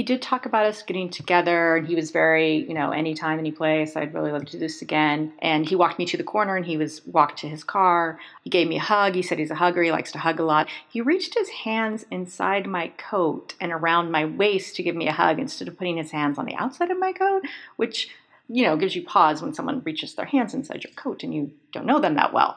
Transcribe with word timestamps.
he 0.00 0.04
did 0.04 0.22
talk 0.22 0.46
about 0.46 0.64
us 0.64 0.82
getting 0.82 1.10
together 1.10 1.76
and 1.76 1.86
he 1.86 1.94
was 1.94 2.10
very, 2.10 2.66
you 2.66 2.72
know, 2.72 2.90
anytime, 2.90 3.38
any 3.38 3.52
place. 3.52 3.96
I'd 3.96 4.14
really 4.14 4.32
love 4.32 4.46
to 4.46 4.52
do 4.52 4.58
this 4.58 4.80
again. 4.80 5.34
And 5.40 5.68
he 5.68 5.76
walked 5.76 5.98
me 5.98 6.06
to 6.06 6.16
the 6.16 6.24
corner 6.24 6.56
and 6.56 6.64
he 6.64 6.78
was 6.78 7.04
walked 7.04 7.40
to 7.40 7.48
his 7.50 7.62
car. 7.62 8.18
He 8.42 8.48
gave 8.48 8.66
me 8.66 8.78
a 8.78 8.80
hug. 8.80 9.14
He 9.14 9.20
said 9.20 9.38
he's 9.38 9.50
a 9.50 9.56
hugger. 9.56 9.82
He 9.82 9.92
likes 9.92 10.10
to 10.12 10.18
hug 10.18 10.40
a 10.40 10.42
lot. 10.42 10.70
He 10.88 11.02
reached 11.02 11.34
his 11.34 11.50
hands 11.50 12.06
inside 12.10 12.66
my 12.66 12.88
coat 12.96 13.52
and 13.60 13.72
around 13.72 14.10
my 14.10 14.24
waist 14.24 14.74
to 14.76 14.82
give 14.82 14.96
me 14.96 15.06
a 15.06 15.12
hug 15.12 15.38
instead 15.38 15.68
of 15.68 15.76
putting 15.76 15.98
his 15.98 16.12
hands 16.12 16.38
on 16.38 16.46
the 16.46 16.56
outside 16.56 16.90
of 16.90 16.98
my 16.98 17.12
coat, 17.12 17.42
which, 17.76 18.08
you 18.48 18.62
know, 18.62 18.78
gives 18.78 18.96
you 18.96 19.04
pause 19.04 19.42
when 19.42 19.52
someone 19.52 19.82
reaches 19.84 20.14
their 20.14 20.24
hands 20.24 20.54
inside 20.54 20.82
your 20.82 20.94
coat 20.94 21.22
and 21.22 21.34
you 21.34 21.52
don't 21.74 21.84
know 21.84 22.00
them 22.00 22.14
that 22.14 22.32
well. 22.32 22.56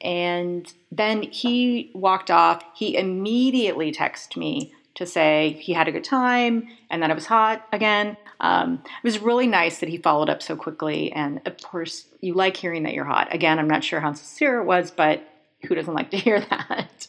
And 0.00 0.72
then 0.92 1.22
he 1.22 1.90
walked 1.92 2.30
off. 2.30 2.62
He 2.72 2.96
immediately 2.96 3.90
texted 3.90 4.36
me 4.36 4.72
to 4.94 5.06
say 5.06 5.56
he 5.60 5.72
had 5.72 5.88
a 5.88 5.92
good 5.92 6.04
time 6.04 6.68
and 6.90 7.02
that 7.02 7.10
it 7.10 7.14
was 7.14 7.26
hot 7.26 7.66
again. 7.72 8.16
Um, 8.40 8.82
it 8.84 9.04
was 9.04 9.20
really 9.20 9.46
nice 9.46 9.78
that 9.78 9.88
he 9.88 9.98
followed 9.98 10.28
up 10.28 10.42
so 10.42 10.56
quickly. 10.56 11.12
And 11.12 11.40
of 11.46 11.56
course, 11.62 12.06
you 12.20 12.34
like 12.34 12.56
hearing 12.56 12.84
that 12.84 12.94
you're 12.94 13.04
hot. 13.04 13.34
Again, 13.34 13.58
I'm 13.58 13.68
not 13.68 13.84
sure 13.84 14.00
how 14.00 14.12
sincere 14.12 14.60
it 14.60 14.64
was, 14.64 14.90
but 14.90 15.22
who 15.64 15.74
doesn't 15.74 15.94
like 15.94 16.10
to 16.10 16.16
hear 16.18 16.40
that? 16.40 17.08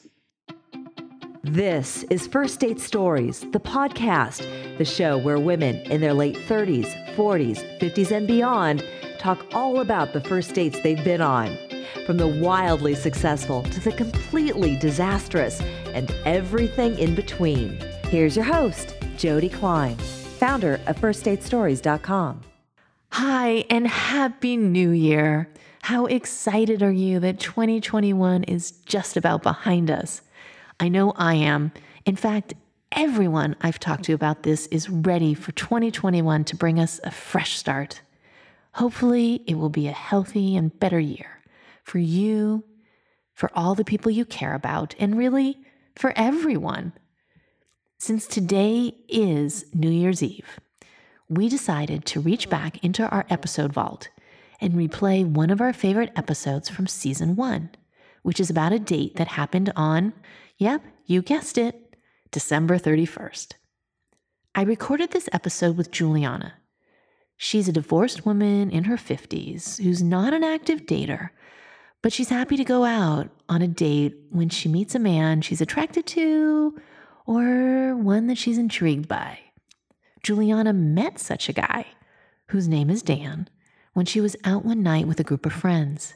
This 1.43 2.03
is 2.09 2.25
First 2.25 2.59
Date 2.59 2.79
Stories, 2.79 3.41
the 3.51 3.59
podcast, 3.59 4.77
the 4.79 4.85
show 4.85 5.17
where 5.19 5.37
women 5.37 5.75
in 5.91 6.01
their 6.01 6.13
late 6.13 6.35
30s, 6.35 6.87
40s, 7.15 7.79
50s, 7.79 8.11
and 8.11 8.27
beyond 8.27 8.83
talk 9.19 9.45
all 9.53 9.79
about 9.79 10.13
the 10.13 10.21
first 10.21 10.55
dates 10.55 10.79
they've 10.81 11.03
been 11.03 11.21
on. 11.21 11.55
From 12.05 12.17
the 12.17 12.27
wildly 12.27 12.95
successful 12.95 13.63
to 13.63 13.79
the 13.79 13.91
completely 13.91 14.77
disastrous 14.77 15.61
and 15.93 16.11
everything 16.25 16.97
in 16.99 17.15
between. 17.15 17.79
Here's 18.09 18.35
your 18.35 18.45
host, 18.45 18.95
Jody 19.17 19.49
Klein, 19.49 19.97
founder 19.97 20.79
of 20.87 20.97
FirstDateStories.com. 20.97 22.41
Hi, 23.11 23.65
and 23.69 23.87
Happy 23.87 24.57
New 24.57 24.89
Year. 24.89 25.49
How 25.83 26.05
excited 26.05 26.83
are 26.83 26.91
you 26.91 27.19
that 27.21 27.39
2021 27.39 28.43
is 28.43 28.71
just 28.85 29.17
about 29.17 29.43
behind 29.43 29.89
us? 29.89 30.21
I 30.79 30.89
know 30.89 31.13
I 31.15 31.35
am. 31.35 31.71
In 32.05 32.15
fact, 32.15 32.53
everyone 32.91 33.55
I've 33.61 33.79
talked 33.79 34.03
to 34.05 34.13
about 34.13 34.43
this 34.43 34.67
is 34.67 34.89
ready 34.89 35.33
for 35.33 35.51
2021 35.53 36.43
to 36.45 36.55
bring 36.55 36.79
us 36.79 36.99
a 37.03 37.11
fresh 37.11 37.57
start. 37.57 38.01
Hopefully, 38.73 39.43
it 39.47 39.55
will 39.55 39.69
be 39.69 39.87
a 39.87 39.93
healthy 39.93 40.57
and 40.57 40.77
better 40.79 40.99
year 40.99 41.34
for 41.85 41.99
you, 41.99 42.65
for 43.33 43.51
all 43.55 43.75
the 43.75 43.85
people 43.85 44.11
you 44.11 44.25
care 44.25 44.55
about, 44.55 44.95
and 44.99 45.17
really 45.17 45.59
for 45.95 46.11
everyone. 46.15 46.93
Since 47.99 48.27
today 48.27 48.95
is 49.07 49.65
New 49.73 49.89
Year's 49.89 50.23
Eve, 50.23 50.59
we 51.29 51.47
decided 51.47 52.03
to 52.05 52.19
reach 52.19 52.49
back 52.49 52.83
into 52.83 53.07
our 53.07 53.25
episode 53.29 53.71
vault 53.71 54.09
and 54.59 54.73
replay 54.73 55.25
one 55.25 55.51
of 55.51 55.61
our 55.61 55.73
favorite 55.73 56.11
episodes 56.15 56.69
from 56.69 56.87
season 56.87 57.35
one, 57.35 57.69
which 58.23 58.39
is 58.39 58.49
about 58.49 58.73
a 58.73 58.79
date 58.79 59.15
that 59.17 59.29
happened 59.29 59.71
on, 59.75 60.13
yep, 60.57 60.81
you 61.05 61.21
guessed 61.21 61.57
it, 61.57 61.95
December 62.31 62.79
31st. 62.79 63.53
I 64.55 64.63
recorded 64.63 65.11
this 65.11 65.29
episode 65.31 65.77
with 65.77 65.91
Juliana. 65.91 66.55
She's 67.37 67.67
a 67.67 67.73
divorced 67.73 68.25
woman 68.25 68.71
in 68.71 68.85
her 68.85 68.97
50s 68.97 69.81
who's 69.83 70.01
not 70.01 70.33
an 70.33 70.43
active 70.43 70.81
dater, 70.81 71.29
but 72.05 72.13
she's 72.13 72.29
happy 72.29 72.55
to 72.55 72.63
go 72.63 72.83
out 72.83 73.31
on 73.49 73.63
a 73.63 73.67
date 73.67 74.15
when 74.29 74.47
she 74.47 74.69
meets 74.69 74.93
a 74.93 74.99
man 74.99 75.41
she's 75.41 75.59
attracted 75.59 76.05
to 76.05 76.79
or 77.25 77.95
one 77.95 78.27
that 78.27 78.37
she's 78.37 78.59
intrigued 78.59 79.07
by. 79.07 79.39
Juliana 80.21 80.71
met 80.71 81.17
such 81.17 81.49
a 81.49 81.53
guy, 81.53 81.83
whose 82.49 82.67
name 82.67 82.91
is 82.91 83.01
Dan, 83.01 83.49
when 83.93 84.05
she 84.05 84.21
was 84.21 84.35
out 84.43 84.63
one 84.63 84.83
night 84.83 85.07
with 85.07 85.19
a 85.19 85.23
group 85.23 85.47
of 85.47 85.53
friends. 85.53 86.13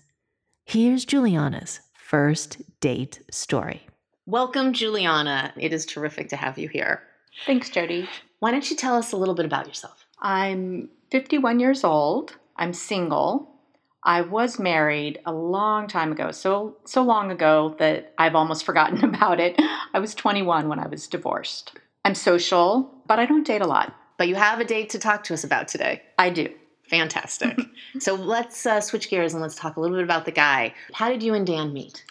Here's 0.63 1.05
Juliana's 1.05 1.79
first 1.95 2.61
date 2.81 3.21
story. 3.31 3.87
Welcome, 4.27 4.73
Juliana. 4.73 5.55
It 5.57 5.73
is 5.73 5.87
terrific 5.87 6.29
to 6.29 6.35
have 6.35 6.59
you 6.59 6.67
here. 6.67 7.01
Thanks, 7.47 7.71
Jody. 7.71 8.07
Why 8.41 8.51
don't 8.51 8.69
you 8.69 8.75
tell 8.75 8.95
us 8.95 9.11
a 9.11 9.17
little 9.17 9.33
bit 9.33 9.47
about 9.47 9.65
yourself? 9.65 10.05
I'm 10.21 10.89
51 11.09 11.59
years 11.59 11.83
old. 11.83 12.35
I'm 12.57 12.73
single. 12.73 13.58
I 14.03 14.21
was 14.21 14.59
married 14.59 15.19
a 15.25 15.33
long 15.33 15.87
time 15.87 16.11
ago, 16.11 16.31
so 16.31 16.77
so 16.85 17.03
long 17.03 17.31
ago 17.31 17.75
that 17.79 18.13
I've 18.17 18.35
almost 18.35 18.65
forgotten 18.65 19.03
about 19.03 19.39
it. 19.39 19.59
I 19.93 19.99
was 19.99 20.15
21 20.15 20.69
when 20.69 20.79
I 20.79 20.87
was 20.87 21.07
divorced. 21.07 21.77
I'm 22.05 22.15
social, 22.15 22.93
but 23.07 23.19
I 23.19 23.25
don't 23.25 23.45
date 23.45 23.61
a 23.61 23.67
lot. 23.67 23.93
But 24.17 24.27
you 24.27 24.35
have 24.35 24.59
a 24.59 24.65
date 24.65 24.89
to 24.91 24.99
talk 24.99 25.23
to 25.25 25.33
us 25.33 25.43
about 25.43 25.67
today. 25.67 26.01
I 26.17 26.29
do. 26.29 26.49
Fantastic. 26.89 27.57
so 27.99 28.15
let's 28.15 28.65
uh, 28.65 28.81
switch 28.81 29.09
gears 29.09 29.33
and 29.33 29.41
let's 29.41 29.55
talk 29.55 29.77
a 29.77 29.79
little 29.79 29.97
bit 29.97 30.03
about 30.03 30.25
the 30.25 30.31
guy. 30.31 30.73
How 30.93 31.09
did 31.09 31.23
you 31.23 31.33
and 31.33 31.45
Dan 31.45 31.71
meet? 31.71 32.03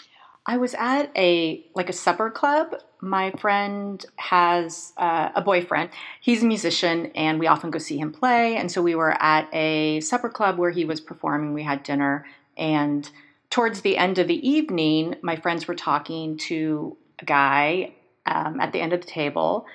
I 0.46 0.56
was 0.56 0.74
at 0.74 1.10
a 1.16 1.66
like 1.74 1.90
a 1.90 1.92
supper 1.92 2.30
club. 2.30 2.74
My 3.00 3.30
friend 3.32 4.04
has 4.16 4.92
uh, 4.96 5.30
a 5.34 5.42
boyfriend. 5.42 5.90
He's 6.20 6.42
a 6.42 6.46
musician, 6.46 7.12
and 7.14 7.38
we 7.38 7.46
often 7.46 7.70
go 7.70 7.78
see 7.78 7.98
him 7.98 8.12
play. 8.12 8.56
And 8.56 8.70
so 8.70 8.82
we 8.82 8.94
were 8.94 9.20
at 9.22 9.48
a 9.54 10.00
supper 10.00 10.28
club 10.28 10.58
where 10.58 10.70
he 10.70 10.84
was 10.84 11.00
performing. 11.00 11.54
We 11.54 11.62
had 11.62 11.82
dinner, 11.82 12.26
and 12.56 13.08
towards 13.50 13.80
the 13.82 13.96
end 13.96 14.18
of 14.18 14.28
the 14.28 14.48
evening, 14.48 15.16
my 15.22 15.36
friends 15.36 15.66
were 15.66 15.74
talking 15.74 16.36
to 16.38 16.96
a 17.20 17.24
guy 17.24 17.94
um, 18.26 18.60
at 18.60 18.72
the 18.72 18.80
end 18.80 18.92
of 18.92 19.00
the 19.00 19.06
table, 19.06 19.66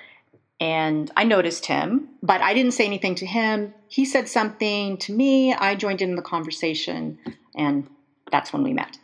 and 0.60 1.10
I 1.16 1.24
noticed 1.24 1.66
him, 1.66 2.08
but 2.22 2.40
I 2.40 2.54
didn't 2.54 2.72
say 2.72 2.86
anything 2.86 3.16
to 3.16 3.26
him. 3.26 3.74
He 3.88 4.04
said 4.04 4.28
something 4.28 4.96
to 4.98 5.12
me. 5.12 5.52
I 5.52 5.74
joined 5.74 6.00
in 6.00 6.14
the 6.14 6.22
conversation, 6.22 7.18
and 7.56 7.88
that's 8.30 8.52
when 8.52 8.62
we 8.62 8.72
met. 8.72 8.98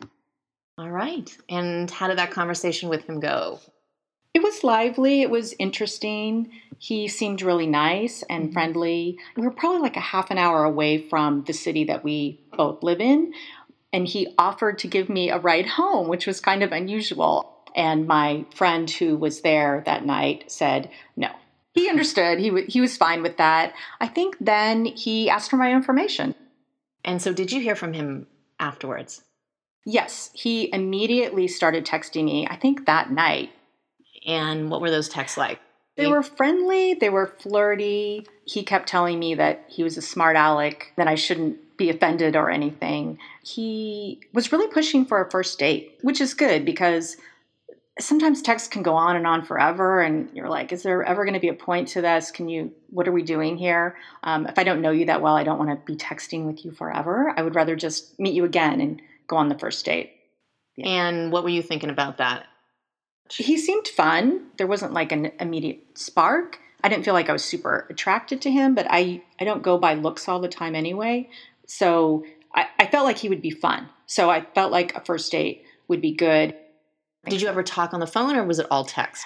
All 0.77 0.89
right. 0.89 1.29
And 1.49 1.91
how 1.91 2.07
did 2.07 2.17
that 2.17 2.31
conversation 2.31 2.89
with 2.89 3.03
him 3.03 3.19
go? 3.19 3.59
It 4.33 4.41
was 4.41 4.63
lively. 4.63 5.21
It 5.21 5.29
was 5.29 5.53
interesting. 5.59 6.51
He 6.77 7.07
seemed 7.07 7.41
really 7.41 7.67
nice 7.67 8.23
and 8.23 8.45
mm-hmm. 8.45 8.53
friendly. 8.53 9.17
We 9.35 9.43
were 9.43 9.51
probably 9.51 9.81
like 9.81 9.97
a 9.97 10.01
half 10.01 10.31
an 10.31 10.37
hour 10.37 10.63
away 10.63 10.97
from 10.97 11.43
the 11.43 11.53
city 11.53 11.83
that 11.85 12.03
we 12.03 12.39
both 12.55 12.81
live 12.81 13.01
in. 13.01 13.33
And 13.93 14.07
he 14.07 14.33
offered 14.37 14.79
to 14.79 14.87
give 14.87 15.09
me 15.09 15.29
a 15.29 15.37
ride 15.37 15.67
home, 15.67 16.07
which 16.07 16.25
was 16.25 16.39
kind 16.39 16.63
of 16.63 16.71
unusual. 16.71 17.57
And 17.75 18.07
my 18.07 18.45
friend 18.55 18.89
who 18.89 19.17
was 19.17 19.41
there 19.41 19.83
that 19.85 20.05
night 20.05 20.45
said 20.49 20.89
no. 21.15 21.29
He 21.73 21.89
understood. 21.89 22.39
He, 22.39 22.49
w- 22.49 22.67
he 22.67 22.81
was 22.81 22.97
fine 22.97 23.21
with 23.21 23.37
that. 23.37 23.73
I 23.99 24.07
think 24.07 24.37
then 24.41 24.85
he 24.85 25.29
asked 25.29 25.49
for 25.49 25.57
my 25.57 25.71
information. 25.71 26.35
And 27.03 27.21
so, 27.21 27.33
did 27.33 27.51
you 27.51 27.61
hear 27.61 27.75
from 27.75 27.93
him 27.93 28.27
afterwards? 28.59 29.23
Yes, 29.85 30.29
he 30.33 30.71
immediately 30.73 31.47
started 31.47 31.85
texting 31.85 32.25
me, 32.25 32.47
I 32.47 32.55
think 32.55 32.85
that 32.85 33.11
night. 33.11 33.51
And 34.25 34.69
what 34.69 34.81
were 34.81 34.91
those 34.91 35.09
texts 35.09 35.37
like? 35.37 35.59
They 35.97 36.07
were 36.07 36.23
friendly, 36.23 36.93
they 36.95 37.09
were 37.09 37.35
flirty. 37.39 38.25
He 38.45 38.63
kept 38.63 38.87
telling 38.87 39.19
me 39.19 39.35
that 39.35 39.65
he 39.67 39.83
was 39.83 39.97
a 39.97 40.01
smart 40.01 40.35
aleck, 40.35 40.93
that 40.97 41.07
I 41.07 41.15
shouldn't 41.15 41.77
be 41.77 41.89
offended 41.89 42.35
or 42.35 42.49
anything. 42.49 43.19
He 43.43 44.21
was 44.33 44.51
really 44.51 44.67
pushing 44.67 45.05
for 45.05 45.21
a 45.21 45.29
first 45.29 45.59
date, 45.59 45.99
which 46.01 46.21
is 46.21 46.33
good 46.33 46.65
because 46.65 47.17
sometimes 47.99 48.41
texts 48.41 48.69
can 48.69 48.81
go 48.83 48.95
on 48.95 49.15
and 49.15 49.27
on 49.27 49.43
forever 49.43 50.01
and 50.01 50.29
you're 50.33 50.49
like 50.49 50.71
is 50.71 50.81
there 50.81 51.03
ever 51.03 51.25
going 51.25 51.33
to 51.33 51.41
be 51.41 51.49
a 51.49 51.53
point 51.53 51.89
to 51.89 52.01
this 52.01 52.31
can 52.31 52.47
you 52.47 52.71
what 52.89 53.05
are 53.05 53.11
we 53.11 53.21
doing 53.21 53.57
here 53.57 53.97
um, 54.23 54.47
if 54.47 54.57
i 54.57 54.63
don't 54.63 54.81
know 54.81 54.91
you 54.91 55.05
that 55.05 55.21
well 55.21 55.35
i 55.35 55.43
don't 55.43 55.59
want 55.59 55.69
to 55.69 55.85
be 55.85 55.95
texting 55.97 56.45
with 56.45 56.63
you 56.63 56.71
forever 56.71 57.33
i 57.35 57.43
would 57.43 57.53
rather 57.53 57.75
just 57.75 58.17
meet 58.17 58.33
you 58.33 58.45
again 58.45 58.79
and 58.79 59.01
go 59.31 59.37
on 59.37 59.49
the 59.49 59.57
first 59.57 59.83
date. 59.83 60.11
Yeah. 60.75 60.87
And 60.87 61.31
what 61.31 61.43
were 61.43 61.49
you 61.49 61.63
thinking 61.63 61.89
about 61.89 62.17
that? 62.17 62.45
He 63.29 63.57
seemed 63.57 63.87
fun. 63.87 64.47
There 64.57 64.67
wasn't 64.67 64.93
like 64.93 65.11
an 65.11 65.31
immediate 65.39 65.97
spark. 65.97 66.59
I 66.83 66.89
didn't 66.89 67.05
feel 67.05 67.13
like 67.13 67.29
I 67.29 67.33
was 67.33 67.43
super 67.43 67.85
attracted 67.89 68.41
to 68.41 68.51
him, 68.51 68.75
but 68.75 68.87
I, 68.89 69.21
I 69.39 69.45
don't 69.45 69.63
go 69.63 69.77
by 69.77 69.93
looks 69.93 70.27
all 70.27 70.39
the 70.39 70.47
time 70.47 70.75
anyway. 70.75 71.29
So 71.67 72.25
I, 72.53 72.67
I 72.79 72.87
felt 72.87 73.05
like 73.05 73.17
he 73.17 73.29
would 73.29 73.41
be 73.41 73.51
fun. 73.51 73.87
So 74.05 74.29
I 74.29 74.45
felt 74.53 74.71
like 74.71 74.95
a 74.95 75.01
first 75.01 75.31
date 75.31 75.63
would 75.87 76.01
be 76.01 76.11
good. 76.11 76.55
Did 77.27 77.41
you 77.41 77.47
ever 77.47 77.63
talk 77.63 77.93
on 77.93 77.99
the 77.99 78.07
phone 78.07 78.35
or 78.35 78.43
was 78.43 78.59
it 78.59 78.67
all 78.71 78.83
text? 78.83 79.25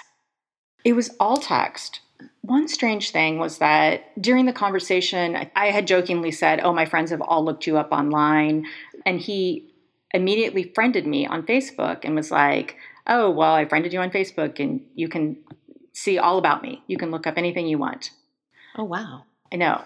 It 0.84 0.92
was 0.92 1.10
all 1.18 1.38
text. 1.38 2.00
One 2.42 2.68
strange 2.68 3.10
thing 3.10 3.38
was 3.38 3.58
that 3.58 4.20
during 4.22 4.46
the 4.46 4.52
conversation, 4.52 5.48
I 5.56 5.66
had 5.70 5.86
jokingly 5.86 6.30
said, 6.30 6.60
Oh, 6.60 6.72
my 6.72 6.84
friends 6.84 7.10
have 7.10 7.20
all 7.20 7.44
looked 7.44 7.66
you 7.66 7.76
up 7.78 7.90
online. 7.90 8.66
And 9.04 9.20
he 9.20 9.74
immediately 10.12 10.70
friended 10.74 11.06
me 11.06 11.26
on 11.26 11.44
Facebook 11.44 12.04
and 12.04 12.14
was 12.14 12.30
like, 12.30 12.76
"Oh, 13.06 13.30
well, 13.30 13.54
I 13.54 13.66
friended 13.66 13.92
you 13.92 14.00
on 14.00 14.10
Facebook 14.10 14.60
and 14.60 14.82
you 14.94 15.08
can 15.08 15.36
see 15.92 16.18
all 16.18 16.38
about 16.38 16.62
me. 16.62 16.82
You 16.86 16.98
can 16.98 17.10
look 17.10 17.26
up 17.26 17.36
anything 17.36 17.66
you 17.66 17.78
want." 17.78 18.10
Oh, 18.76 18.84
wow. 18.84 19.24
I 19.52 19.56
know. 19.56 19.82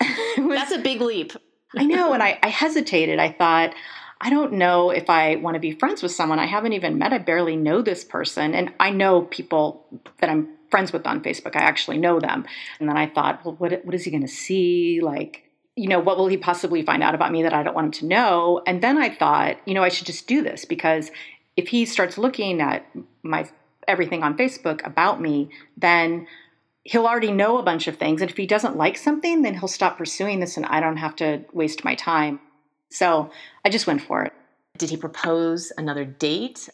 was, 0.38 0.58
That's 0.58 0.72
a 0.72 0.78
big 0.78 1.00
leap. 1.00 1.32
I 1.76 1.84
know, 1.84 2.12
and 2.12 2.22
I, 2.22 2.38
I 2.42 2.48
hesitated. 2.48 3.18
I 3.18 3.32
thought, 3.32 3.74
I 4.20 4.30
don't 4.30 4.54
know 4.54 4.90
if 4.90 5.10
I 5.10 5.36
want 5.36 5.54
to 5.54 5.60
be 5.60 5.72
friends 5.72 6.02
with 6.02 6.12
someone 6.12 6.38
I 6.38 6.46
haven't 6.46 6.72
even 6.72 6.98
met. 6.98 7.12
I 7.12 7.18
barely 7.18 7.56
know 7.56 7.82
this 7.82 8.04
person. 8.04 8.54
And 8.54 8.72
I 8.78 8.90
know 8.90 9.22
people 9.22 9.86
that 10.20 10.30
I'm 10.30 10.48
friends 10.70 10.92
with 10.92 11.06
on 11.06 11.22
Facebook. 11.22 11.56
I 11.56 11.60
actually 11.60 11.98
know 11.98 12.20
them. 12.20 12.46
And 12.78 12.88
then 12.88 12.96
I 12.96 13.06
thought, 13.08 13.44
well, 13.44 13.54
what, 13.56 13.84
what 13.84 13.94
is 13.94 14.04
he 14.04 14.10
going 14.10 14.22
to 14.22 14.28
see? 14.28 15.00
Like, 15.02 15.50
you 15.76 15.88
know, 15.88 15.98
what 15.98 16.16
will 16.16 16.28
he 16.28 16.36
possibly 16.36 16.82
find 16.82 17.02
out 17.02 17.14
about 17.14 17.32
me 17.32 17.42
that 17.42 17.52
I 17.52 17.62
don't 17.62 17.74
want 17.74 17.86
him 17.86 18.00
to 18.00 18.06
know? 18.06 18.62
And 18.66 18.82
then 18.82 18.96
I 18.96 19.10
thought, 19.10 19.56
you 19.66 19.74
know, 19.74 19.82
I 19.82 19.88
should 19.88 20.06
just 20.06 20.26
do 20.26 20.42
this 20.42 20.64
because 20.64 21.10
if 21.56 21.68
he 21.68 21.84
starts 21.84 22.18
looking 22.18 22.60
at 22.60 22.86
my 23.22 23.48
everything 23.86 24.22
on 24.22 24.36
Facebook 24.36 24.84
about 24.86 25.20
me, 25.20 25.50
then 25.76 26.26
he'll 26.84 27.06
already 27.06 27.30
know 27.30 27.58
a 27.58 27.62
bunch 27.62 27.86
of 27.86 27.96
things. 27.96 28.20
And 28.20 28.30
if 28.30 28.36
he 28.36 28.46
doesn't 28.46 28.76
like 28.76 28.96
something, 28.96 29.42
then 29.42 29.54
he'll 29.54 29.68
stop 29.68 29.98
pursuing 29.98 30.40
this 30.40 30.56
and 30.56 30.66
I 30.66 30.80
don't 30.80 30.96
have 30.96 31.16
to 31.16 31.44
waste 31.52 31.84
my 31.84 31.94
time. 31.94 32.40
So 32.90 33.30
I 33.64 33.70
just 33.70 33.86
went 33.86 34.02
for 34.02 34.22
it. 34.24 34.32
Did 34.78 34.90
he 34.90 34.96
propose 34.96 35.72
another 35.76 36.04
date? 36.04 36.68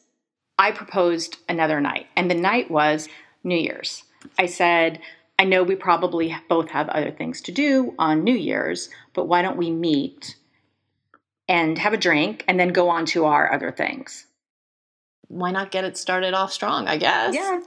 I 0.59 0.73
proposed 0.73 1.39
another 1.49 1.81
night, 1.81 2.07
and 2.17 2.31
the 2.31 2.35
night 2.35 2.71
was 2.71 3.09
New 3.45 3.57
Year's. 3.57 4.03
I 4.39 4.45
said, 4.45 5.01
I 5.39 5.45
know 5.45 5.63
we 5.63 5.75
probably 5.75 6.37
both 6.51 6.69
have 6.69 6.91
other 6.91 7.11
things 7.11 7.41
to 7.43 7.53
do 7.53 7.95
on 7.99 8.25
New 8.25 8.35
Year's, 8.35 8.91
but 9.15 9.27
why 9.27 9.41
don't 9.41 9.57
we 9.57 9.71
meet 9.71 10.37
and 11.49 11.79
have 11.79 11.95
a 11.95 11.99
drink 11.99 12.45
and 12.47 12.61
then 12.61 12.75
go 12.75 12.91
on 12.91 13.07
to 13.07 13.25
our 13.25 13.51
other 13.51 13.73
things? 13.73 14.27
Why 15.31 15.53
not 15.53 15.71
get 15.71 15.85
it 15.85 15.97
started 15.97 16.35
off 16.35 16.53
strong, 16.53 16.89
I 16.89 16.97
guess? 16.97 17.35
Yeah. 17.37 17.61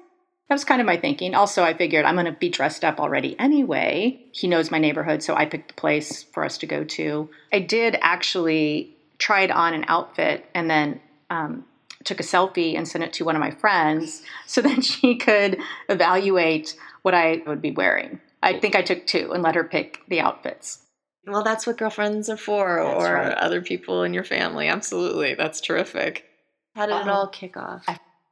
That 0.50 0.56
was 0.56 0.66
kind 0.66 0.82
of 0.82 0.86
my 0.86 0.98
thinking. 0.98 1.34
Also, 1.34 1.64
I 1.64 1.74
figured 1.74 2.04
I'm 2.04 2.16
going 2.16 2.26
to 2.26 2.34
be 2.34 2.50
dressed 2.50 2.84
up 2.84 3.00
already 3.00 3.40
anyway. 3.40 4.22
He 4.34 4.50
knows 4.50 4.70
my 4.70 4.80
neighborhood, 4.80 5.24
so 5.24 5.34
I 5.34 5.46
picked 5.46 5.70
the 5.70 5.74
place 5.76 6.24
for 6.24 6.44
us 6.44 6.58
to 6.60 6.66
go 6.66 6.84
to. 6.84 7.30
I 7.54 7.60
did 7.60 7.98
actually 8.02 8.98
tried 9.18 9.50
on 9.50 9.74
an 9.74 9.86
outfit 9.88 10.46
and 10.54 10.70
then 10.70 11.00
um, 11.30 11.64
took 12.04 12.20
a 12.20 12.24
selfie 12.24 12.76
and 12.76 12.86
sent 12.86 13.06
it 13.06 13.14
to 13.14 13.24
one 13.24 13.38
of 13.38 13.40
my 13.40 13.52
friends 13.52 14.22
so 14.46 14.62
that 14.62 14.84
she 14.86 15.16
could 15.16 15.58
evaluate 15.88 16.76
what 17.04 17.14
I 17.14 17.42
would 17.48 17.62
be 17.62 17.72
wearing. 17.72 18.20
I 18.42 18.60
think 18.60 18.76
I 18.76 18.82
took 18.82 19.08
two 19.08 19.32
and 19.32 19.42
let 19.42 19.56
her 19.56 19.64
pick 19.64 20.02
the 20.10 20.20
outfits. 20.20 20.80
Well, 21.26 21.44
that's 21.44 21.66
what 21.66 21.78
girlfriends 21.78 22.30
are 22.30 22.36
for, 22.36 22.84
That's 22.84 23.06
or 23.06 23.14
right. 23.14 23.34
other 23.38 23.62
people 23.62 24.04
in 24.04 24.14
your 24.14 24.26
family. 24.26 24.68
Absolutely. 24.68 25.36
That's 25.36 25.62
terrific. 25.62 26.26
How 26.76 26.86
did 26.86 26.96
it 26.96 27.08
Uh, 27.08 27.14
all 27.14 27.28
kick 27.28 27.58
off? 27.58 27.86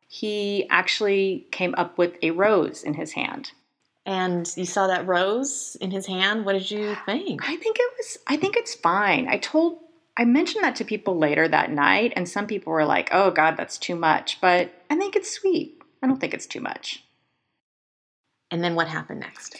He 0.07 0.67
actually 0.69 1.47
came 1.51 1.73
up 1.77 1.97
with 1.97 2.17
a 2.21 2.31
rose 2.31 2.83
in 2.83 2.95
his 2.95 3.13
hand. 3.13 3.51
And 4.05 4.51
you 4.57 4.65
saw 4.65 4.87
that 4.87 5.07
rose 5.07 5.77
in 5.79 5.91
his 5.91 6.05
hand. 6.07 6.43
What 6.45 6.53
did 6.53 6.69
you 6.69 6.95
think? 7.05 7.47
I 7.47 7.55
think 7.55 7.77
it 7.79 7.91
was 7.97 8.17
I 8.27 8.35
think 8.37 8.57
it's 8.57 8.75
fine. 8.75 9.27
I 9.27 9.37
told 9.37 9.79
I 10.17 10.25
mentioned 10.25 10.63
that 10.63 10.75
to 10.77 10.83
people 10.85 11.17
later 11.17 11.47
that 11.47 11.71
night 11.71 12.11
and 12.15 12.27
some 12.27 12.45
people 12.47 12.73
were 12.73 12.85
like, 12.85 13.09
"Oh 13.13 13.31
god, 13.31 13.55
that's 13.57 13.77
too 13.77 13.95
much." 13.95 14.41
But 14.41 14.73
I 14.89 14.95
think 14.97 15.15
it's 15.15 15.31
sweet. 15.31 15.81
I 16.03 16.07
don't 16.07 16.19
think 16.19 16.33
it's 16.33 16.47
too 16.47 16.59
much. 16.61 17.03
And 18.49 18.61
then 18.63 18.75
what 18.75 18.87
happened 18.89 19.21
next? 19.21 19.55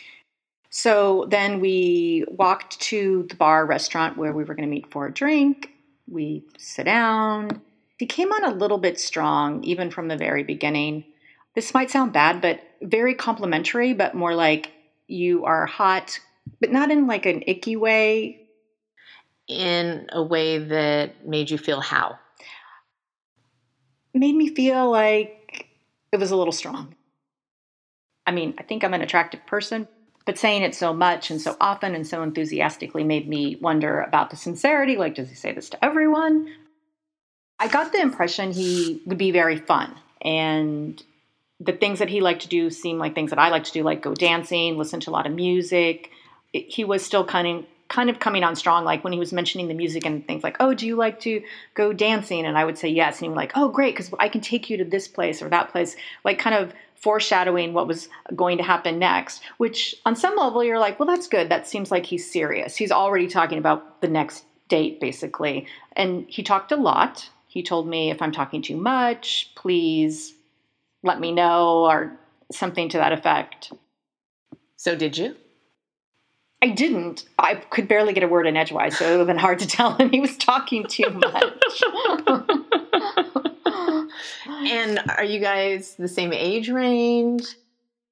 So 0.69 1.27
then 1.30 1.60
we 1.60 2.25
walked 2.30 2.80
to 2.81 3.25
the 3.30 3.36
bar 3.36 3.66
restaurant 3.66 4.18
where 4.18 4.34
we 4.34 4.44
were 4.44 4.56
going 4.56 4.68
to 4.68 4.74
meet 4.75 4.92
for 4.92 5.06
a 5.06 5.13
drink. 5.13 5.72
We 6.10 6.44
sit 6.57 6.86
down. 6.86 7.62
He 8.01 8.07
came 8.07 8.33
on 8.33 8.44
a 8.44 8.56
little 8.56 8.80
bit 8.80 9.00
strong, 9.00 9.63
even 9.63 9.92
from 9.92 10.07
the 10.07 10.18
very 10.18 10.42
beginning. 10.42 11.03
This 11.53 11.71
might 11.71 11.92
sound 11.92 12.13
bad, 12.13 12.42
but 12.42 12.59
very 12.81 13.13
complimentary, 13.13 13.94
but 13.94 14.15
more 14.15 14.33
like 14.33 14.71
you 15.06 15.45
are 15.45 15.68
hot, 15.68 16.19
but 16.59 16.71
not 16.71 16.89
in 16.89 17.06
like 17.06 17.27
an 17.27 17.44
icky 17.45 17.75
way. 17.75 18.48
In 19.48 20.07
a 20.12 20.24
way 20.24 20.57
that 20.57 21.27
made 21.27 21.51
you 21.51 21.59
feel 21.59 21.80
how? 21.80 22.18
Made 24.15 24.36
me 24.36 24.48
feel 24.48 24.89
like 24.89 25.68
it 26.12 26.18
was 26.18 26.31
a 26.31 26.36
little 26.36 26.51
strong. 26.51 26.95
I 28.25 28.31
mean, 28.31 28.56
I 28.57 28.63
think 28.63 28.83
I'm 28.83 28.95
an 28.95 29.03
attractive 29.03 29.45
person, 29.45 29.88
but 30.25 30.39
saying 30.39 30.63
it 30.63 30.74
so 30.74 30.92
much 30.92 31.30
and 31.30 31.39
so 31.39 31.56
often 31.62 31.94
and 31.94 32.07
so 32.07 32.24
enthusiastically 32.24 33.03
made 33.03 33.30
me 33.30 33.57
wonder 33.62 34.01
about 34.01 34.31
the 34.31 34.38
sincerity. 34.38 34.98
Like, 34.98 35.13
does 35.13 35.30
he 35.30 35.36
say 35.36 35.53
this 35.53 35.69
to 35.69 35.86
everyone? 35.86 36.51
I 37.62 37.68
got 37.68 37.92
the 37.92 38.02
impression 38.02 38.52
he 38.52 39.04
would 39.06 39.19
be 39.19 39.30
very 39.30 39.58
fun. 39.58 39.96
And 40.19 41.02
the 41.60 41.74
things 41.74 42.00
that 42.00 42.10
he 42.10 42.19
liked 42.19 42.42
to 42.42 42.48
do 42.48 42.72
seem 42.72 42.98
like 42.98 43.13
things 43.13 43.30
that 43.30 43.38
I 43.38 43.50
like 43.50 43.66
to 43.66 43.72
do, 43.72 43.84
like 43.84 44.02
go 44.02 44.16
dancing, 44.16 44.80
listen 44.80 45.00
to 45.02 45.12
a 45.12 45.13
lot 45.13 45.28
of 45.28 45.34
music. 45.34 46.10
It- 46.54 46.72
he 46.74 46.84
was 46.84 47.06
still 47.06 47.24
kind 47.24 47.48
of 47.48 47.66
kind 47.88 48.10
of 48.10 48.19
coming 48.19 48.42
on 48.42 48.56
strong 48.56 48.86
like 48.86 49.04
when 49.04 49.12
he 49.12 49.19
was 49.19 49.34
mentioning 49.34 49.68
the 49.68 49.74
music 49.74 50.06
and 50.06 50.25
things 50.25 50.44
like 50.46 50.56
oh 50.62 50.74
do 50.74 50.88
you 50.88 50.96
like 50.96 51.19
to 51.19 51.44
go 51.74 51.92
dancing 51.92 52.46
and 52.46 52.58
i 52.58 52.63
would 52.63 52.78
say 52.78 52.88
yes 52.88 53.18
and 53.18 53.25
he 53.25 53.28
was 53.28 53.36
like 53.36 53.52
oh 53.56 53.68
great 53.68 53.94
because 53.94 54.10
i 54.18 54.30
can 54.30 54.40
take 54.40 54.69
you 54.69 54.78
to 54.78 54.86
this 54.86 55.10
place 55.10 55.42
or 55.42 55.50
that 55.50 55.69
place 55.74 55.98
like 56.24 56.40
kind 56.40 56.56
of 56.56 56.74
foreshadowing 56.96 57.74
what 57.74 57.90
was 57.90 58.08
going 58.34 58.58
to 58.58 58.63
happen 58.63 58.98
next 58.98 59.42
which 59.58 59.94
on 60.06 60.16
some 60.16 60.38
level 60.38 60.63
you're 60.63 60.80
like 60.80 60.98
well 61.02 61.06
that's 61.06 61.28
good 61.28 61.50
that 61.50 61.68
seems 61.68 61.92
like 61.92 62.06
he's 62.06 62.31
serious 62.31 62.78
he's 62.78 62.94
already 62.94 63.28
talking 63.28 63.58
about 63.58 64.00
the 64.00 64.08
next 64.08 64.46
date 64.69 65.02
basically 65.02 65.68
and 65.92 66.24
he 66.30 66.42
talked 66.42 66.72
a 66.72 66.78
lot 66.78 67.30
he 67.51 67.62
told 67.62 67.88
me 67.88 68.09
if 68.12 68.21
i'm 68.21 68.31
talking 68.31 68.62
too 68.62 68.77
much 68.77 69.51
please 69.56 70.33
let 71.03 71.19
me 71.19 71.31
know 71.31 71.86
or 71.86 72.18
something 72.51 72.89
to 72.89 72.98
that 72.98 73.12
effect 73.12 73.71
So 74.77 74.95
did 74.95 75.18
you? 75.18 75.36
I 76.63 76.69
didn't. 76.69 77.25
I 77.39 77.56
could 77.56 77.88
barely 77.88 78.13
get 78.13 78.24
a 78.24 78.27
word 78.27 78.45
in 78.45 78.56
edgewise, 78.56 78.95
so 78.98 79.06
it 79.06 79.12
would 79.12 79.18
have 79.19 79.27
been 79.27 79.38
hard 79.38 79.59
to 79.59 79.68
tell 79.68 79.95
him 79.95 80.09
he 80.12 80.19
was 80.19 80.38
talking 80.38 80.86
too 80.88 81.09
much. 81.09 81.81
And 84.48 85.00
are 85.18 85.24
you 85.24 85.39
guys 85.39 85.95
the 85.98 86.07
same 86.07 86.33
age 86.33 86.69
range? 86.69 87.45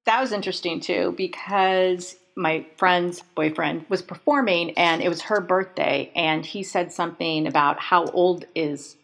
that 0.06 0.20
was 0.20 0.32
interesting 0.32 0.80
too 0.80 1.14
because 1.16 2.16
my 2.34 2.66
friend's 2.76 3.20
boyfriend 3.36 3.84
was 3.88 4.02
performing 4.02 4.70
and 4.78 5.02
it 5.02 5.08
was 5.08 5.20
her 5.22 5.40
birthday 5.40 6.10
and 6.16 6.44
he 6.44 6.62
said 6.62 6.90
something 6.90 7.46
about 7.46 7.78
how 7.78 8.04
old 8.06 8.44
is 8.54 8.96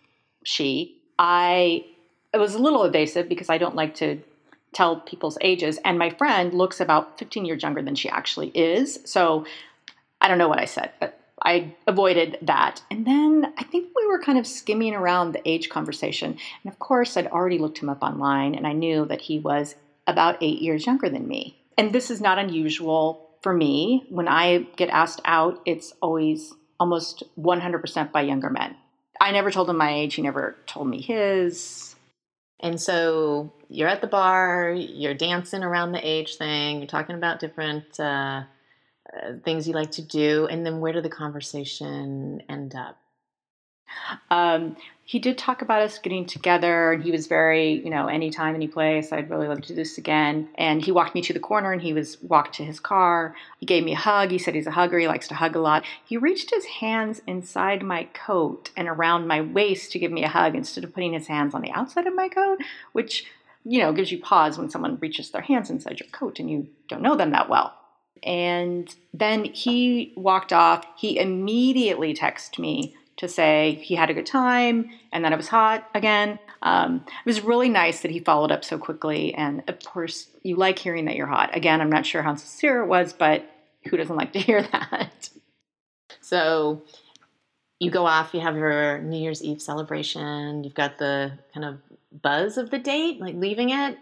she 0.46 0.96
i 1.19 1.84
it 2.32 2.38
was 2.38 2.54
a 2.54 2.58
little 2.58 2.84
evasive 2.84 3.28
because 3.28 3.50
i 3.50 3.58
don't 3.58 3.75
like 3.75 3.94
to 3.94 4.20
tell 4.72 5.00
people's 5.00 5.38
ages 5.40 5.78
and 5.84 5.98
my 5.98 6.10
friend 6.10 6.52
looks 6.52 6.81
about 6.81 7.19
15 7.19 7.44
years 7.44 7.62
younger 7.62 7.82
than 7.82 7.94
she 7.94 8.08
actually 8.08 8.48
is 8.48 8.98
so 9.04 9.44
i 10.20 10.28
don't 10.28 10.38
know 10.38 10.48
what 10.48 10.60
i 10.60 10.64
said 10.64 10.90
but 11.00 11.19
i 11.43 11.75
avoided 11.87 12.38
that 12.43 12.82
and 12.90 13.06
then 13.06 13.52
i 13.58 13.62
think 13.64 13.88
we 13.96 14.06
were 14.06 14.19
kind 14.19 14.38
of 14.38 14.46
skimming 14.46 14.94
around 14.94 15.32
the 15.32 15.48
age 15.48 15.69
conversation 15.69 16.37
and 16.62 16.72
of 16.72 16.78
course 16.78 17.16
i'd 17.16 17.26
already 17.28 17.58
looked 17.58 17.78
him 17.78 17.88
up 17.88 18.02
online 18.02 18.54
and 18.54 18.66
i 18.66 18.72
knew 18.72 19.04
that 19.06 19.22
he 19.22 19.38
was 19.38 19.75
about 20.06 20.38
eight 20.40 20.60
years 20.60 20.87
younger 20.87 21.08
than 21.08 21.26
me. 21.26 21.58
And 21.76 21.93
this 21.93 22.10
is 22.10 22.20
not 22.20 22.38
unusual 22.38 23.28
for 23.43 23.52
me. 23.52 24.06
When 24.08 24.28
I 24.28 24.66
get 24.76 24.88
asked 24.88 25.20
out, 25.24 25.60
it's 25.67 25.93
always 26.00 26.55
almost 26.79 27.22
100% 27.38 28.12
by 28.12 28.22
younger 28.22 28.50
men. 28.50 28.76
I 29.20 29.31
never 29.32 29.51
told 29.51 29.70
him 29.70 29.77
my 29.77 29.93
age, 29.93 30.15
he 30.15 30.23
never 30.23 30.56
told 30.67 30.89
me 30.89 31.01
his. 31.01 31.94
And 32.61 32.81
so 32.81 33.53
you're 33.69 33.89
at 33.89 34.01
the 34.01 34.06
bar, 34.06 34.73
you're 34.73 35.15
dancing 35.15 35.63
around 35.63 35.93
the 35.93 36.06
age 36.06 36.37
thing, 36.37 36.79
you're 36.79 36.87
talking 36.87 37.17
about 37.17 37.41
different 37.41 38.01
uh, 38.01 38.43
uh, 39.15 39.32
things 39.44 39.69
you 39.69 39.75
like 39.75 39.93
to 39.93 40.03
do, 40.03 40.46
and 40.46 40.65
then 40.65 40.81
where 40.81 40.93
did 40.93 41.05
the 41.05 41.11
conversation 41.11 42.43
end 42.49 42.75
up? 42.75 42.99
Um, 44.31 44.76
he 45.06 45.20
did 45.20 45.38
talk 45.38 45.62
about 45.62 45.82
us 45.82 46.00
getting 46.00 46.26
together, 46.26 46.90
and 46.93 47.02
he 47.02 47.12
was 47.12 47.28
very, 47.28 47.74
you 47.74 47.90
know, 47.90 48.08
anytime, 48.08 48.56
any 48.56 48.66
place. 48.66 49.12
I'd 49.12 49.31
really 49.31 49.46
love 49.46 49.60
to 49.62 49.69
do 49.69 49.74
this 49.76 49.98
again. 49.98 50.48
And 50.56 50.84
he 50.84 50.90
walked 50.90 51.14
me 51.14 51.22
to 51.22 51.32
the 51.32 51.38
corner, 51.38 51.72
and 51.72 51.81
he 51.81 51.93
was 51.93 52.20
walked 52.22 52.56
to 52.56 52.64
his 52.64 52.81
car. 52.81 53.36
He 53.58 53.66
gave 53.66 53.84
me 53.84 53.93
a 53.93 53.96
hug. 53.96 54.32
He 54.32 54.38
said 54.38 54.56
he's 54.56 54.66
a 54.66 54.72
hugger. 54.72 54.98
He 54.98 55.06
likes 55.06 55.28
to 55.28 55.36
hug 55.36 55.55
a 55.55 55.60
lot. 55.60 55.84
He 56.05 56.16
reached 56.16 56.50
his 56.50 56.64
hands 56.64 57.22
inside 57.24 57.84
my 57.84 58.08
coat 58.14 58.70
and 58.76 58.88
around 58.88 59.28
my 59.28 59.40
waist 59.40 59.93
to 59.93 60.00
give 60.00 60.10
me 60.10 60.24
a 60.24 60.28
hug 60.28 60.56
instead 60.56 60.82
of 60.82 60.93
putting 60.93 61.12
his 61.12 61.28
hands 61.28 61.55
on 61.55 61.62
the 61.62 61.70
outside 61.70 62.08
of 62.08 62.14
my 62.16 62.28
coat, 62.28 62.58
which, 62.90 63.26
you 63.64 63.78
know, 63.78 63.93
gives 63.93 64.10
you 64.10 64.19
pause 64.19 64.58
when 64.58 64.70
someone 64.70 64.98
reaches 65.00 65.31
their 65.31 65.43
hands 65.43 65.70
inside 65.70 66.00
your 66.00 66.08
coat 66.10 66.40
and 66.40 66.50
you 66.50 66.66
don't 66.88 67.02
know 67.02 67.14
them 67.14 67.31
that 67.31 67.48
well. 67.48 67.72
And 68.24 68.93
then 69.14 69.44
he 69.44 70.12
walked 70.16 70.52
off. 70.52 70.84
He 70.96 71.16
immediately 71.16 72.12
texted 72.12 72.58
me 72.58 72.96
to 73.17 73.29
say 73.29 73.79
he 73.82 73.94
had 73.94 74.11
a 74.11 74.15
good 74.15 74.27
time 74.27 74.91
and 75.13 75.25
that 75.25 75.32
it 75.32 75.37
was 75.37 75.49
hot 75.49 75.89
again. 75.94 76.39
Um, 76.63 77.05
it 77.06 77.27
was 77.27 77.43
really 77.43 77.69
nice 77.69 78.01
that 78.03 78.11
he 78.11 78.20
followed 78.20 78.53
up 78.53 78.65
so 78.65 78.79
quickly. 78.79 79.35
And 79.35 79.63
of 79.69 79.81
course, 79.81 80.29
you 80.43 80.56
like 80.56 80.79
hearing 80.79 81.06
that 81.06 81.17
you're 81.17 81.27
hot. 81.27 81.56
Again, 81.56 81.81
I'm 81.81 81.91
not 81.91 82.06
sure 82.06 82.23
how 82.23 82.35
sincere 82.35 82.82
it 82.82 82.87
was, 82.87 83.13
but 83.13 83.44
who 83.87 83.96
doesn't 83.96 84.17
like 84.17 84.32
to 84.32 84.39
hear 84.41 84.63
that? 84.63 85.31
So 86.20 86.82
you 87.79 87.91
go 87.91 88.06
off, 88.06 88.35
you 88.35 88.41
have 88.41 88.56
your 88.56 88.99
New 88.99 89.19
Year's 89.19 89.43
Eve 89.43 89.61
celebration, 89.61 90.65
you've 90.65 90.75
got 90.75 90.99
the 90.99 91.32
kind 91.53 91.65
of 91.65 91.79
buzz 92.23 92.58
of 92.58 92.70
the 92.70 92.79
date, 92.79 93.20
like 93.20 93.35
leaving 93.35 93.70
it. 93.70 93.99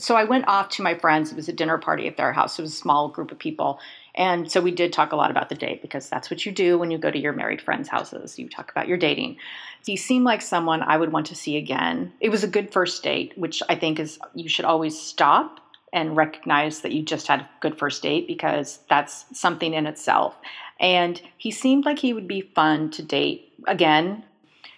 So 0.00 0.16
I 0.16 0.24
went 0.24 0.48
off 0.48 0.70
to 0.70 0.82
my 0.82 0.94
friends. 0.94 1.30
It 1.30 1.36
was 1.36 1.48
a 1.48 1.52
dinner 1.52 1.78
party 1.78 2.08
at 2.08 2.16
their 2.16 2.32
house. 2.32 2.58
It 2.58 2.62
was 2.62 2.72
a 2.72 2.76
small 2.76 3.08
group 3.08 3.30
of 3.30 3.38
people. 3.38 3.78
And 4.14 4.50
so 4.50 4.60
we 4.60 4.70
did 4.70 4.92
talk 4.92 5.12
a 5.12 5.16
lot 5.16 5.30
about 5.30 5.48
the 5.48 5.54
date 5.54 5.82
because 5.82 6.08
that's 6.08 6.30
what 6.30 6.44
you 6.44 6.52
do 6.52 6.78
when 6.78 6.90
you 6.90 6.98
go 6.98 7.10
to 7.10 7.18
your 7.18 7.32
married 7.32 7.60
friends' 7.60 7.88
houses. 7.88 8.38
You 8.38 8.48
talk 8.48 8.70
about 8.70 8.88
your 8.88 8.96
dating. 8.96 9.36
He 9.84 9.96
seemed 9.96 10.24
like 10.24 10.42
someone 10.42 10.82
I 10.82 10.96
would 10.96 11.12
want 11.12 11.26
to 11.26 11.36
see 11.36 11.56
again. 11.56 12.12
It 12.20 12.30
was 12.30 12.42
a 12.42 12.48
good 12.48 12.72
first 12.72 13.02
date, 13.02 13.36
which 13.36 13.62
I 13.68 13.76
think 13.76 14.00
is 14.00 14.18
you 14.34 14.48
should 14.48 14.64
always 14.64 14.98
stop 14.98 15.60
and 15.92 16.16
recognize 16.16 16.80
that 16.80 16.92
you 16.92 17.02
just 17.02 17.26
had 17.26 17.40
a 17.40 17.50
good 17.60 17.78
first 17.78 18.02
date 18.02 18.26
because 18.26 18.80
that's 18.88 19.26
something 19.38 19.74
in 19.74 19.86
itself. 19.86 20.36
And 20.78 21.20
he 21.36 21.50
seemed 21.50 21.84
like 21.84 21.98
he 21.98 22.12
would 22.12 22.28
be 22.28 22.40
fun 22.40 22.90
to 22.92 23.02
date 23.02 23.52
again. 23.66 24.24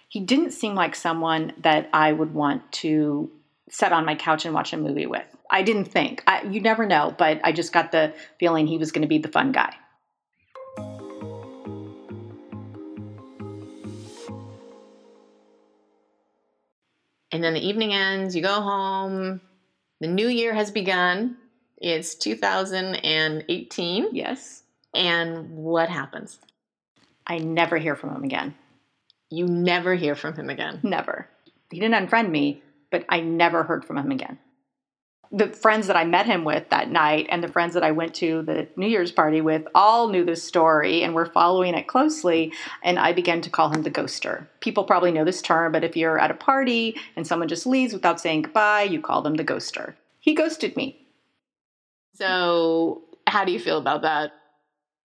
He 0.09 0.19
didn't 0.19 0.51
seem 0.51 0.75
like 0.75 0.95
someone 0.95 1.53
that 1.61 1.89
I 1.93 2.11
would 2.11 2.33
want 2.33 2.71
to 2.73 3.31
sit 3.69 3.91
on 3.91 4.05
my 4.05 4.15
couch 4.15 4.45
and 4.45 4.53
watch 4.53 4.73
a 4.73 4.77
movie 4.77 5.05
with. 5.05 5.25
I 5.49 5.63
didn't 5.63 5.85
think. 5.85 6.23
I, 6.27 6.43
you 6.43 6.61
never 6.61 6.85
know, 6.85 7.13
but 7.17 7.39
I 7.43 7.51
just 7.51 7.73
got 7.73 7.91
the 7.91 8.13
feeling 8.39 8.67
he 8.67 8.77
was 8.77 8.91
going 8.91 9.03
to 9.03 9.07
be 9.07 9.19
the 9.19 9.27
fun 9.27 9.51
guy. 9.51 9.73
And 17.31 17.43
then 17.43 17.53
the 17.55 17.67
evening 17.67 17.93
ends, 17.93 18.35
you 18.35 18.43
go 18.43 18.61
home, 18.61 19.41
the 19.99 20.07
new 20.07 20.27
year 20.27 20.53
has 20.53 20.69
begun. 20.69 21.37
It's 21.77 22.13
2018. 22.15 24.09
Yes. 24.13 24.61
And 24.93 25.49
what 25.49 25.89
happens? 25.89 26.37
I 27.25 27.39
never 27.39 27.77
hear 27.77 27.95
from 27.95 28.15
him 28.15 28.23
again. 28.23 28.53
You 29.31 29.47
never 29.47 29.95
hear 29.95 30.13
from 30.13 30.35
him 30.35 30.51
again. 30.51 30.79
Never. 30.83 31.27
He 31.71 31.79
didn't 31.79 32.07
unfriend 32.07 32.29
me, 32.29 32.61
but 32.93 33.03
I 33.09 33.21
never 33.21 33.63
heard 33.63 33.83
from 33.83 33.97
him 33.97 34.11
again. 34.11 34.37
The 35.31 35.47
friends 35.47 35.87
that 35.87 35.95
I 35.95 36.03
met 36.05 36.27
him 36.27 36.43
with 36.43 36.69
that 36.69 36.91
night 36.91 37.25
and 37.27 37.43
the 37.43 37.47
friends 37.47 37.73
that 37.73 37.81
I 37.81 37.89
went 37.89 38.13
to 38.15 38.43
the 38.43 38.67
New 38.75 38.85
Year's 38.85 39.11
party 39.11 39.41
with 39.41 39.63
all 39.73 40.09
knew 40.09 40.23
this 40.23 40.43
story 40.43 41.01
and 41.01 41.15
were 41.15 41.25
following 41.25 41.73
it 41.73 41.87
closely. 41.87 42.53
And 42.83 42.99
I 42.99 43.11
began 43.11 43.41
to 43.41 43.49
call 43.49 43.71
him 43.71 43.81
the 43.81 43.89
ghoster. 43.89 44.45
People 44.59 44.83
probably 44.83 45.11
know 45.11 45.25
this 45.25 45.41
term, 45.41 45.71
but 45.71 45.83
if 45.83 45.97
you're 45.97 46.19
at 46.19 46.29
a 46.29 46.35
party 46.35 46.95
and 47.15 47.25
someone 47.25 47.47
just 47.47 47.65
leaves 47.65 47.93
without 47.93 48.21
saying 48.21 48.43
goodbye, 48.43 48.83
you 48.83 49.01
call 49.01 49.23
them 49.23 49.33
the 49.33 49.43
ghoster. 49.43 49.95
He 50.19 50.35
ghosted 50.35 50.77
me. 50.77 51.07
So, 52.13 53.05
how 53.25 53.43
do 53.43 53.51
you 53.51 53.59
feel 53.59 53.79
about 53.79 54.03
that? 54.03 54.33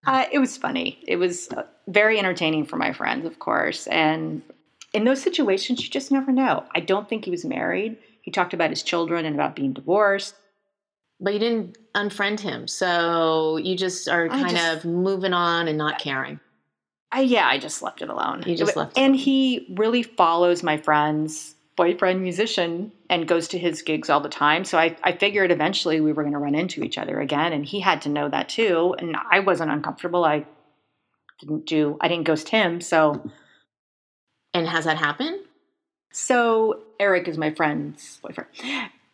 Uh, 0.06 0.26
it 0.30 0.40
was 0.40 0.58
funny. 0.58 1.02
It 1.08 1.16
was 1.16 1.48
uh, 1.48 1.62
very 1.86 2.18
entertaining 2.18 2.66
for 2.66 2.76
my 2.76 2.92
friends, 2.92 3.24
of 3.24 3.38
course. 3.38 3.86
And 3.86 4.42
in 4.92 5.04
those 5.04 5.22
situations, 5.22 5.82
you 5.82 5.90
just 5.90 6.10
never 6.10 6.32
know. 6.32 6.64
I 6.74 6.80
don't 6.80 7.08
think 7.08 7.24
he 7.24 7.30
was 7.30 7.44
married. 7.44 7.98
He 8.22 8.30
talked 8.30 8.54
about 8.54 8.70
his 8.70 8.82
children 8.82 9.24
and 9.24 9.34
about 9.34 9.56
being 9.56 9.72
divorced. 9.72 10.34
But 11.20 11.32
you 11.32 11.38
didn't 11.40 11.78
unfriend 11.94 12.40
him. 12.40 12.68
So 12.68 13.56
you 13.56 13.76
just 13.76 14.08
are 14.08 14.28
kind 14.28 14.56
just, 14.56 14.84
of 14.84 14.84
moving 14.84 15.32
on 15.32 15.66
and 15.66 15.76
not 15.76 15.98
caring. 15.98 16.38
I, 17.10 17.22
yeah, 17.22 17.48
I 17.48 17.58
just 17.58 17.82
left 17.82 18.02
it 18.02 18.08
alone. 18.08 18.44
You 18.46 18.56
just 18.56 18.76
left 18.76 18.96
And 18.96 19.16
he 19.16 19.66
really 19.76 20.02
follows 20.02 20.62
my 20.62 20.76
friend's 20.76 21.54
boyfriend 21.74 22.22
musician 22.22 22.92
and 23.08 23.26
goes 23.26 23.48
to 23.48 23.58
his 23.58 23.82
gigs 23.82 24.10
all 24.10 24.20
the 24.20 24.28
time. 24.28 24.64
So 24.64 24.78
I, 24.78 24.96
I 25.02 25.12
figured 25.12 25.50
eventually 25.50 26.00
we 26.00 26.12
were 26.12 26.22
going 26.22 26.34
to 26.34 26.38
run 26.38 26.54
into 26.54 26.82
each 26.82 26.98
other 26.98 27.20
again. 27.20 27.52
And 27.52 27.64
he 27.64 27.80
had 27.80 28.02
to 28.02 28.08
know 28.08 28.28
that 28.28 28.48
too. 28.48 28.94
And 28.98 29.16
I 29.30 29.40
wasn't 29.40 29.70
uncomfortable. 29.70 30.24
I 30.24 30.44
didn't 31.40 31.66
do, 31.66 31.96
I 32.00 32.08
didn't 32.08 32.24
ghost 32.24 32.48
him. 32.48 32.80
So 32.80 33.30
and 34.54 34.66
has 34.66 34.84
that 34.84 34.98
happened? 34.98 35.40
So 36.12 36.82
Eric 36.98 37.28
is 37.28 37.38
my 37.38 37.52
friend's 37.52 38.18
boyfriend. 38.22 38.50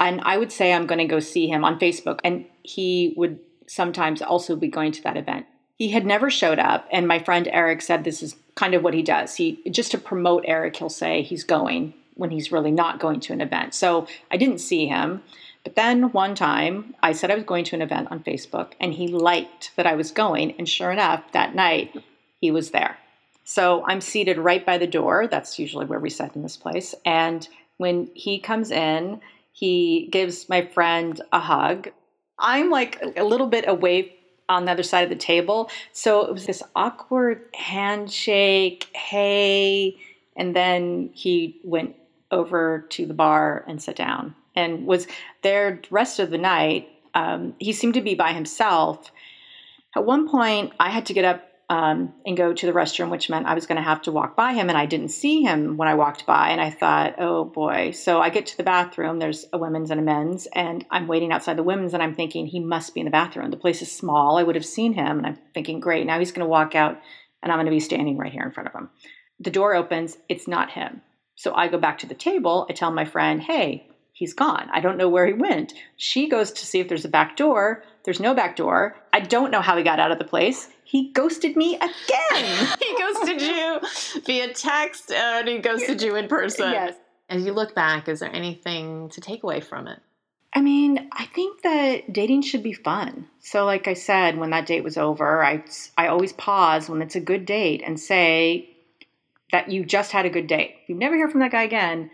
And 0.01 0.21
I 0.23 0.39
would 0.39 0.53
say 0.53 0.73
I'm 0.73 0.87
going 0.87 0.99
to 0.99 1.05
go 1.05 1.21
see 1.21 1.49
him 1.49 1.65
on 1.65 1.79
Facebook. 1.79 2.21
And 2.25 2.47
he 2.63 3.15
would 3.17 3.39
sometimes 3.67 4.23
also 4.23 4.57
be 4.57 4.69
going 4.69 4.93
to 4.93 5.03
that 5.03 5.17
event. 5.17 5.47
He 5.77 5.89
had 5.91 6.07
never 6.07 6.31
showed 6.31 6.59
up. 6.59 6.89
And 6.93 7.09
my 7.09 7.19
friend 7.19 7.49
Eric 7.51 7.83
said 7.83 8.05
this 8.05 8.23
is 8.23 8.37
kind 8.55 8.75
of 8.75 8.83
what 8.83 8.95
he 8.95 9.03
does. 9.03 9.35
He 9.37 9.61
just 9.71 9.91
to 9.93 9.99
promote 9.99 10.45
Eric, 10.47 10.77
he'll 10.77 10.89
say 10.89 11.23
he's 11.23 11.45
going 11.45 11.95
when 12.15 12.31
he's 12.31 12.53
really 12.53 12.71
not 12.71 13.01
going 13.01 13.21
to 13.21 13.33
an 13.33 13.41
event. 13.41 13.75
So 13.75 14.07
I 14.31 14.37
didn't 14.37 14.59
see 14.59 14.87
him. 14.87 15.23
But 15.65 15.77
then 15.77 16.13
one 16.13 16.35
time 16.35 16.95
I 17.03 17.13
said 17.13 17.31
I 17.31 17.35
was 17.35 17.45
going 17.45 17.65
to 17.65 17.77
an 17.77 17.83
event 17.83 18.09
on 18.11 18.23
Facebook 18.23 18.73
and 18.81 18.93
he 18.93 19.09
liked 19.09 19.73
that 19.77 19.87
I 19.87 19.95
was 19.95 20.13
going. 20.13 20.55
And 20.59 20.69
sure 20.69 20.93
enough, 20.93 21.33
that 21.33 21.55
night 21.55 21.97
he 22.41 22.51
was 22.51 22.71
there. 22.71 22.99
So 23.45 23.85
I'm 23.87 24.01
seated 24.01 24.39
right 24.39 24.65
by 24.65 24.79
the 24.79 24.87
door. 24.87 25.29
That's 25.29 25.59
usually 25.59 25.87
where 25.87 26.01
we 26.01 26.11
sit 26.11 26.35
in 26.35 26.43
this 26.43 26.57
place. 26.57 26.95
And 27.05 27.47
when 27.77 28.11
he 28.15 28.39
comes 28.39 28.71
in, 28.71 29.21
he 29.53 30.09
gives 30.11 30.49
my 30.49 30.67
friend 30.67 31.21
a 31.33 31.41
hug. 31.41 31.91
I'm 32.39 32.71
like 32.71 33.01
a 33.17 33.23
little 33.23 33.47
bit 33.47 33.69
away 33.69 34.17
on 34.49 34.65
the 34.65 34.73
other 34.73 34.83
side 34.83 35.05
of 35.05 35.11
the 35.11 35.17
table. 35.17 35.71
So 35.93 36.27
it 36.27 36.33
was 36.33 36.47
this 36.47 36.63
awkward 36.75 37.43
handshake, 37.55 38.89
hey, 38.95 39.97
and 40.37 40.55
then 40.55 41.11
he 41.13 41.61
went 41.65 41.97
over 42.31 42.87
to 42.91 43.07
the 43.07 43.15
bar 43.15 43.65
and 43.69 43.81
sat 43.81 43.97
down 43.97 44.35
and 44.57 44.87
was 44.87 45.07
there 45.43 45.81
the 45.83 45.89
rest 45.91 46.19
of 46.19 46.31
the 46.31 46.39
night. 46.39 46.89
Um, 47.15 47.55
he 47.59 47.73
seemed 47.73 47.95
to 47.95 48.01
be 48.01 48.15
by 48.15 48.33
himself. 48.33 49.11
At 49.97 50.05
one 50.05 50.29
point, 50.29 50.73
I 50.81 50.91
had 50.91 51.07
to 51.07 51.13
get 51.13 51.25
up 51.25 51.49
um, 51.75 52.15
and 52.25 52.37
go 52.37 52.53
to 52.53 52.67
the 52.67 52.73
restroom, 52.73 53.11
which 53.11 53.29
meant 53.29 53.47
I 53.47 53.55
was 53.55 53.67
going 53.67 53.79
to 53.79 53.83
have 53.83 54.03
to 54.03 54.13
walk 54.13 54.37
by 54.37 54.53
him. 54.53 54.69
And 54.69 54.79
I 54.79 54.87
didn't 54.87 55.09
see 55.09 55.43
him 55.43 55.77
when 55.77 55.89
I 55.89 55.95
walked 55.95 56.25
by. 56.25 56.51
And 56.51 56.61
I 56.61 56.71
thought, 56.71 57.17
oh 57.19 57.45
boy. 57.45 57.91
So 57.91 58.21
I 58.21 58.31
get 58.31 58.47
to 58.47 58.57
the 58.57 58.63
bathroom. 58.63 59.19
There's 59.19 59.47
a 59.53 59.59
women's 59.59 59.91
and 59.91 59.99
a 59.99 60.03
men's. 60.03 60.47
And 60.55 60.85
I'm 60.93 61.09
waiting 61.09 61.33
outside 61.33 61.59
the 61.59 61.65
women's. 61.65 61.93
And 61.93 62.01
I'm 62.01 62.15
thinking, 62.15 62.47
he 62.47 62.61
must 62.61 62.95
be 62.95 63.01
in 63.01 63.07
the 63.07 63.11
bathroom. 63.11 63.51
The 63.51 63.57
place 63.57 63.83
is 63.83 63.91
small. 63.91 64.39
I 64.39 64.45
would 64.45 64.55
have 64.55 64.65
seen 64.65 64.93
him. 64.93 65.19
And 65.19 65.27
I'm 65.27 65.39
thinking, 65.53 65.81
great. 65.81 66.07
Now 66.07 66.21
he's 66.21 66.31
going 66.31 66.45
to 66.45 66.51
walk 66.51 66.77
out 66.77 67.01
and 67.43 67.51
I'm 67.51 67.57
going 67.59 67.67
to 67.67 67.73
be 67.73 67.81
standing 67.81 68.19
right 68.19 68.33
here 68.33 68.45
in 68.45 68.53
front 68.53 68.69
of 68.69 68.75
him. 68.75 68.91
The 69.41 69.51
door 69.51 69.75
opens. 69.75 70.17
It's 70.29 70.47
not 70.47 70.71
him. 70.71 71.03
So 71.35 71.55
I 71.55 71.67
go 71.67 71.79
back 71.79 71.99
to 71.99 72.07
the 72.07 72.15
table. 72.15 72.67
I 72.71 72.73
tell 72.73 72.93
my 72.93 73.05
friend, 73.05 73.43
hey, 73.43 73.89
he's 74.13 74.33
gone. 74.33 74.69
I 74.73 74.81
don't 74.81 74.97
know 74.97 75.09
where 75.09 75.27
he 75.27 75.33
went. 75.33 75.75
She 75.97 76.29
goes 76.29 76.53
to 76.53 76.67
see 76.67 76.79
if 76.79 76.89
there's 76.89 77.05
a 77.05 77.09
back 77.09 77.37
door. 77.37 77.83
There's 78.05 78.21
no 78.21 78.33
back 78.33 78.55
door. 78.55 78.97
I 79.15 79.21
don't 79.21 79.53
know 79.53 79.61
how 79.61 79.77
he 79.77 79.85
got 79.85 80.01
out 80.01 80.11
of 80.11 80.19
the 80.19 80.25
place 80.25 80.69
he 80.85 81.11
ghosted 81.13 81.57
me 81.57 81.77
again. 81.77 82.69
he 82.81 82.97
ghosted 82.97 83.41
you 83.43 83.81
via 84.25 84.53
text 84.53 85.11
and 85.11 85.49
he 85.49 85.59
ghosted 85.59 86.03
you 86.03 86.15
in 86.15 86.29
person. 86.29 86.71
Yes. 86.71 86.95
As 87.29 87.45
you 87.45 87.53
look 87.53 87.75
back, 87.75 88.09
is 88.09 88.21
there 88.21 88.33
anything 88.33 89.09
to 89.11 89.21
take 89.21 89.43
away 89.43 89.61
from 89.61 89.89
it? 89.89 89.99
I 90.53 90.61
mean, 90.61 91.09
I 91.13 91.25
think 91.27 91.63
that 91.63 92.13
dating 92.13 92.43
should 92.43 92.63
be 92.63 92.75
fun. 92.75 93.27
So, 93.41 93.65
like 93.65 93.89
I 93.89 93.95
said, 93.95 94.37
when 94.37 94.51
that 94.51 94.67
date 94.67 94.85
was 94.85 94.97
over, 94.97 95.45
I, 95.45 95.65
I 95.99 96.07
always 96.07 96.33
pause 96.33 96.89
when 96.89 97.03
it's 97.03 97.17
a 97.17 97.21
good 97.21 97.45
date 97.45 97.83
and 97.85 97.99
say 97.99 98.69
that 99.51 99.73
you 99.73 99.85
just 99.85 100.13
had 100.13 100.27
a 100.27 100.31
good 100.31 100.47
date. 100.47 100.77
You 100.87 100.95
never 100.95 101.17
hear 101.17 101.29
from 101.29 101.41
that 101.41 101.51
guy 101.51 101.65
again, 101.65 102.11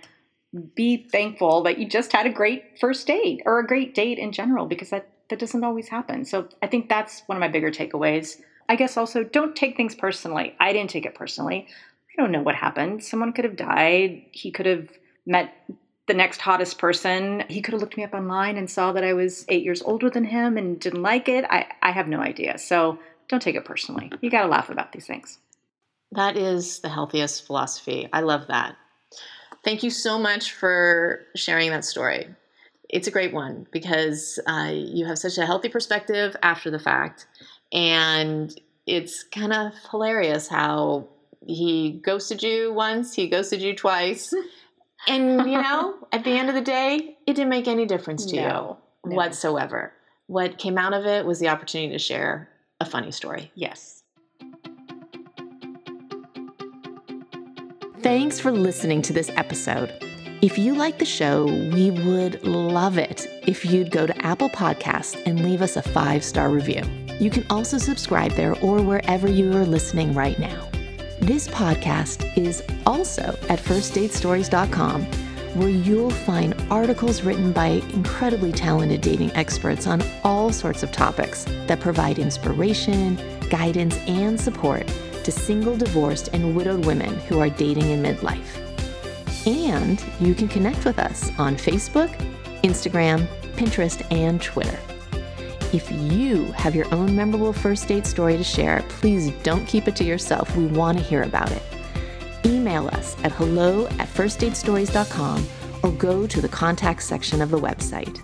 be 0.75 0.97
thankful 0.97 1.65
that 1.65 1.79
you 1.79 1.87
just 1.87 2.13
had 2.13 2.27
a 2.27 2.31
great 2.31 2.79
first 2.79 3.07
date 3.07 3.43
or 3.45 3.59
a 3.59 3.67
great 3.67 3.95
date 3.95 4.19
in 4.19 4.33
general 4.33 4.65
because 4.65 4.91
that, 4.91 5.09
that 5.31 5.39
doesn't 5.39 5.65
always 5.65 5.89
happen. 5.89 6.25
So, 6.25 6.49
I 6.63 6.67
think 6.67 6.89
that's 6.89 7.23
one 7.27 7.37
of 7.37 7.41
my 7.41 7.49
bigger 7.49 7.71
takeaways. 7.71 8.41
I 8.69 8.77
guess 8.77 8.97
also 8.97 9.25
don't 9.25 9.57
take 9.57 9.77
things 9.77 9.97
personally. 9.97 10.55
I 10.61 10.73
didn't 10.73 10.91
take 10.91 11.07
it 11.07 11.15
personally. 11.15 11.67
I 11.69 12.23
don't 12.23 12.31
know 12.31 12.43
what 12.43 12.55
happened. 12.55 13.03
Someone 13.03 13.33
could 13.33 13.45
have 13.45 13.57
died. 13.57 14.27
He 14.31 14.51
could 14.51 14.67
have 14.67 14.89
met 15.27 15.53
the 16.07 16.15
next 16.15 16.41
hottest 16.41 16.79
person. 16.79 17.45
He 17.49 17.63
could 17.63 17.73
have 17.73 17.81
looked 17.81 17.97
me 17.97 18.05
up 18.05 18.15
online 18.15 18.57
and 18.57 18.69
saw 18.69 18.93
that 18.93 19.05
I 19.05 19.13
was 19.13 19.45
eight 19.49 19.65
years 19.65 19.83
older 19.83 20.11
than 20.11 20.25
him 20.25 20.57
and 20.57 20.79
didn't 20.79 21.03
like 21.03 21.29
it. 21.29 21.45
I, 21.49 21.67
I 21.83 21.93
have 21.93 22.09
no 22.09 22.21
idea. 22.21 22.59
So 22.59 22.99
don't 23.29 23.41
take 23.41 23.55
it 23.55 23.65
personally. 23.65 24.11
You 24.21 24.31
got 24.31 24.43
to 24.43 24.49
laugh 24.49 24.71
about 24.71 24.93
these 24.93 25.07
things. 25.07 25.39
That 26.13 26.37
is 26.37 26.81
the 26.81 26.89
healthiest 26.89 27.47
philosophy. 27.47 28.09
I 28.13 28.23
love 28.23 28.49
that. 28.49 28.77
Thank 29.65 29.83
you 29.83 29.91
so 29.91 30.19
much 30.19 30.53
for 30.53 31.21
sharing 31.37 31.71
that 31.71 31.85
story. 31.85 32.35
It's 32.93 33.07
a 33.07 33.11
great 33.11 33.33
one 33.33 33.67
because 33.71 34.41
uh, 34.47 34.73
you 34.73 35.07
have 35.07 35.19
such 35.19 35.39
a 35.39 35.47
healthy 35.47 35.69
perspective 35.69 36.37
after 36.43 36.71
the 36.71 36.79
fact 36.79 37.27
and 37.73 38.53
it's 38.87 39.23
kind 39.23 39.53
of 39.53 39.73
hilarious 39.91 40.49
how 40.49 41.09
he 41.47 42.01
ghosted 42.05 42.43
you 42.43 42.73
once, 42.73 43.15
he 43.15 43.29
ghosted 43.29 43.63
you 43.63 43.75
twice. 43.75 44.35
And, 45.09 45.51
you 45.51 45.61
know, 45.61 45.95
at 46.13 46.25
the 46.25 46.33
end 46.33 46.51
of 46.51 46.55
the 46.55 46.61
day, 46.61 47.17
it 47.27 47.33
didn't 47.33 47.49
make 47.49 47.67
any 47.67 47.87
difference 47.87 48.27
to 48.27 48.37
no, 48.37 48.43
you 48.43 49.11
no. 49.11 49.17
whatsoever. 49.17 49.95
What 50.27 50.59
came 50.59 50.77
out 50.77 50.93
of 50.93 51.07
it 51.07 51.25
was 51.25 51.39
the 51.39 51.49
opportunity 51.49 51.91
to 51.93 51.99
share 51.99 52.51
a 52.81 52.85
funny 52.85 53.11
story. 53.11 53.51
Yes. 53.55 54.03
Thanks 58.03 58.39
for 58.39 58.53
listening 58.53 59.01
to 59.01 59.15
this 59.15 59.31
episode. 59.31 59.89
If 60.43 60.57
you 60.57 60.75
like 60.75 60.97
the 60.97 61.05
show, 61.05 61.45
we 61.45 61.91
would 61.91 62.43
love 62.45 62.97
it 62.97 63.27
if 63.47 63.63
you'd 63.67 63.91
go 63.91 64.07
to 64.07 64.25
Apple 64.25 64.49
Podcasts 64.49 65.21
and 65.27 65.45
leave 65.45 65.61
us 65.61 65.77
a 65.77 65.83
five 65.83 66.25
star 66.25 66.49
review. 66.49 66.83
You 67.19 67.29
can 67.29 67.45
also 67.51 67.77
subscribe 67.77 68.33
there 68.33 68.59
or 68.61 68.81
wherever 68.81 69.29
you 69.29 69.55
are 69.55 69.67
listening 69.67 70.15
right 70.15 70.39
now. 70.39 70.67
This 71.21 71.47
podcast 71.47 72.39
is 72.39 72.63
also 72.87 73.37
at 73.51 73.59
firstdatestories.com, 73.59 75.05
where 75.57 75.69
you'll 75.69 76.11
find 76.11 76.55
articles 76.71 77.21
written 77.21 77.53
by 77.53 77.83
incredibly 77.93 78.51
talented 78.51 79.03
dating 79.03 79.33
experts 79.33 79.87
on 79.87 80.03
all 80.25 80.55
sorts 80.55 80.83
of 80.83 80.91
topics 80.91 81.45
that 81.67 81.81
provide 81.81 82.19
inspiration, 82.19 83.17
guidance, 83.51 83.99
and 84.07 84.41
support 84.41 84.87
to 85.23 85.31
single, 85.31 85.77
divorced, 85.77 86.31
and 86.33 86.57
widowed 86.57 86.87
women 86.87 87.15
who 87.29 87.41
are 87.41 87.51
dating 87.51 87.91
in 87.91 88.03
midlife. 88.03 88.70
And 89.47 90.03
you 90.21 90.35
can 90.35 90.49
connect 90.49 90.85
with 90.85 90.99
us 90.99 91.31
on 91.39 91.57
Facebook, 91.57 92.15
Instagram, 92.63 93.27
Pinterest, 93.55 94.07
and 94.13 94.41
Twitter. 94.41 94.79
If 95.73 95.91
you 95.91 96.47
have 96.53 96.75
your 96.75 96.93
own 96.93 97.15
memorable 97.15 97.53
first 97.53 97.87
date 97.87 98.05
story 98.05 98.37
to 98.37 98.45
share, 98.45 98.85
please 98.89 99.31
don't 99.43 99.67
keep 99.67 99.87
it 99.87 99.95
to 99.97 100.05
yourself. 100.05 100.55
We 100.57 100.67
want 100.67 100.99
to 100.99 101.05
hear 101.05 101.23
about 101.23 101.53
it. 101.53 101.63
Email 102.45 102.89
us 102.89 103.17
at 103.23 103.33
hello 103.33 103.87
at 103.87 104.09
firstdatestories.com 104.09 105.47
or 105.83 105.93
go 105.93 106.27
to 106.27 106.41
the 106.41 106.49
contact 106.49 107.03
section 107.03 107.41
of 107.41 107.51
the 107.51 107.59
website. 107.59 108.21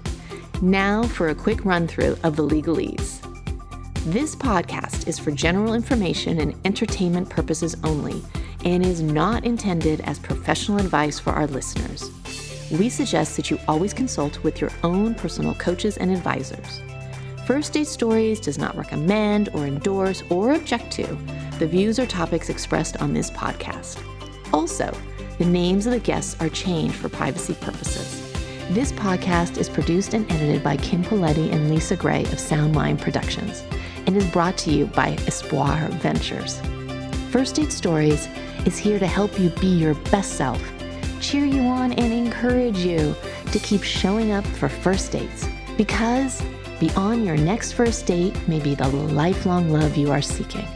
Now 0.60 1.04
for 1.04 1.28
a 1.28 1.34
quick 1.34 1.64
run 1.64 1.86
through 1.86 2.16
of 2.24 2.34
the 2.36 2.46
legalese. 2.46 3.22
This 4.06 4.34
podcast 4.34 5.06
is 5.06 5.18
for 5.18 5.30
general 5.30 5.74
information 5.74 6.40
and 6.40 6.54
entertainment 6.64 7.28
purposes 7.28 7.76
only 7.84 8.22
and 8.64 8.84
is 8.84 9.02
not 9.02 9.44
intended 9.44 10.00
as 10.02 10.18
professional 10.18 10.78
advice 10.78 11.18
for 11.18 11.30
our 11.30 11.46
listeners. 11.46 12.10
We 12.70 12.88
suggest 12.88 13.36
that 13.36 13.50
you 13.50 13.58
always 13.68 13.92
consult 13.92 14.42
with 14.42 14.60
your 14.60 14.70
own 14.82 15.14
personal 15.14 15.54
coaches 15.54 15.96
and 15.98 16.10
advisors. 16.10 16.80
First 17.46 17.74
Date 17.74 17.86
Stories 17.86 18.40
does 18.40 18.58
not 18.58 18.76
recommend 18.76 19.50
or 19.50 19.66
endorse 19.66 20.22
or 20.30 20.52
object 20.52 20.90
to 20.92 21.06
the 21.58 21.66
views 21.66 21.98
or 21.98 22.06
topics 22.06 22.48
expressed 22.48 22.96
on 23.00 23.12
this 23.12 23.30
podcast. 23.30 24.02
Also, 24.52 24.92
the 25.38 25.44
names 25.44 25.86
of 25.86 25.92
the 25.92 26.00
guests 26.00 26.40
are 26.40 26.48
changed 26.48 26.96
for 26.96 27.08
privacy 27.08 27.54
purposes. 27.54 28.22
This 28.70 28.90
podcast 28.92 29.58
is 29.58 29.68
produced 29.68 30.12
and 30.12 30.30
edited 30.30 30.64
by 30.64 30.76
Kim 30.76 31.04
Poletti 31.04 31.52
and 31.52 31.70
Lisa 31.70 31.94
Gray 31.94 32.22
of 32.22 32.38
Soundmind 32.38 33.00
Productions 33.00 33.62
and 34.06 34.16
is 34.16 34.26
brought 34.30 34.58
to 34.58 34.72
you 34.72 34.86
by 34.86 35.16
Espoir 35.26 35.88
Ventures. 36.00 36.60
First 37.36 37.56
Date 37.56 37.70
Stories 37.70 38.30
is 38.64 38.78
here 38.78 38.98
to 38.98 39.06
help 39.06 39.38
you 39.38 39.50
be 39.50 39.66
your 39.66 39.92
best 40.10 40.38
self, 40.38 40.58
cheer 41.20 41.44
you 41.44 41.60
on, 41.60 41.92
and 41.92 42.10
encourage 42.10 42.78
you 42.78 43.14
to 43.52 43.58
keep 43.58 43.82
showing 43.82 44.32
up 44.32 44.46
for 44.46 44.70
first 44.70 45.12
dates 45.12 45.46
because 45.76 46.42
beyond 46.80 47.26
your 47.26 47.36
next 47.36 47.72
first 47.72 48.06
date 48.06 48.34
may 48.48 48.58
be 48.58 48.74
the 48.74 48.88
lifelong 48.88 49.70
love 49.70 49.98
you 49.98 50.10
are 50.10 50.22
seeking. 50.22 50.66